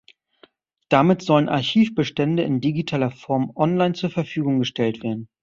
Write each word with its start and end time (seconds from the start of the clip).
Damit 0.89 1.21
sollen 1.21 1.47
Archivbestände 1.47 2.41
in 2.41 2.59
digitaler 2.59 3.11
Form 3.11 3.51
online 3.55 3.93
zur 3.93 4.09
Verfügung 4.09 4.57
gestellt 4.57 5.03
werden. 5.03 5.29